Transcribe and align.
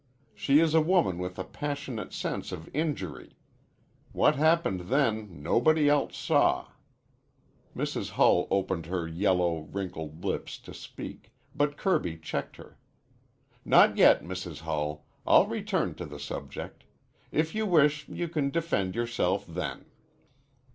She 0.33 0.59
is 0.59 0.73
a 0.73 0.81
woman 0.81 1.19
with 1.19 1.37
a 1.37 1.43
passionate 1.43 2.11
sense 2.11 2.51
of 2.51 2.71
injury. 2.75 3.37
What 4.13 4.35
happened 4.35 4.89
then 4.89 5.43
nobody 5.43 5.87
else 5.87 6.17
saw." 6.17 6.69
Mrs. 7.77 8.09
Hull 8.13 8.47
opened 8.49 8.87
her 8.87 9.07
yellow, 9.07 9.59
wrinkled 9.59 10.25
lips 10.25 10.57
to 10.61 10.73
speak, 10.73 11.31
but 11.53 11.77
Kirby 11.77 12.17
checked 12.17 12.55
her. 12.55 12.79
"Not 13.63 13.95
yet, 13.95 14.23
Mrs. 14.23 14.61
Hull. 14.61 15.05
I'll 15.27 15.45
return 15.45 15.93
to 15.93 16.07
the 16.07 16.17
subject. 16.17 16.83
If 17.31 17.53
you 17.53 17.67
wish 17.67 18.09
you 18.09 18.27
can 18.27 18.49
defend 18.49 18.95
yourself 18.95 19.45
then." 19.45 19.85